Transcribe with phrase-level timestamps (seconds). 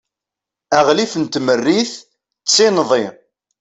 [0.79, 1.93] aɣlif n tmerrit
[2.43, 3.05] d tinḍi